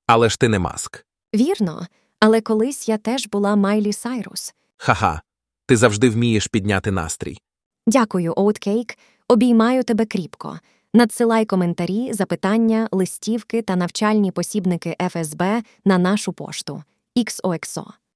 Але 0.06 0.28
ж 0.28 0.38
ти 0.38 0.48
не 0.48 0.58
маск. 0.58 1.06
Вірно, 1.34 1.86
але 2.20 2.40
колись 2.40 2.88
я 2.88 2.98
теж 2.98 3.26
була 3.26 3.56
Майлі 3.56 3.92
Сайрус. 3.92 4.54
Ха-ха, 4.76 5.22
ти 5.66 5.76
завжди 5.76 6.10
вмієш 6.10 6.46
підняти 6.46 6.90
настрій. 6.90 7.38
Дякую, 7.86 8.32
Оуткейк. 8.36 8.98
Обіймаю 9.28 9.84
тебе 9.84 10.06
кріпко. 10.06 10.58
Надсилай 10.94 11.44
коментарі, 11.44 12.12
запитання, 12.12 12.88
листівки 12.92 13.62
та 13.62 13.76
навчальні 13.76 14.30
посібники 14.30 14.96
ФСБ 15.08 15.62
на 15.84 15.98
нашу 15.98 16.32
пошту 16.32 16.82
XOXO. 17.16 17.84